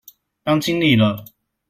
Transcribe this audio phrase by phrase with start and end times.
[0.43, 1.25] 當經理了